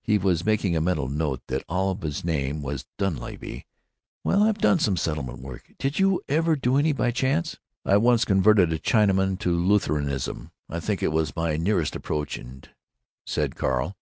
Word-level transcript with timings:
He 0.00 0.16
was 0.16 0.46
making 0.46 0.74
a 0.74 0.80
mental 0.80 1.08
note 1.10 1.42
that 1.48 1.62
Olive's 1.68 2.04
last 2.20 2.24
name 2.24 2.62
was 2.62 2.86
Dunleavy. 2.96 3.66
"Well, 4.24 4.42
I've 4.44 4.56
done 4.62 4.78
some 4.78 4.96
settlement 4.96 5.40
work——Did 5.40 5.98
you 5.98 6.22
ever 6.26 6.56
do 6.56 6.78
any, 6.78 6.92
by 6.94 7.08
any 7.08 7.12
chance?" 7.12 7.58
"I 7.84 7.98
once 7.98 8.24
converted 8.24 8.72
a 8.72 8.78
Chinaman 8.78 9.38
to 9.40 9.54
Lutheranism; 9.54 10.52
I 10.70 10.80
think 10.80 11.00
that 11.00 11.10
was 11.10 11.36
my 11.36 11.58
nearest 11.58 11.94
approach," 11.94 12.42
said 13.26 13.56
Carl. 13.56 13.94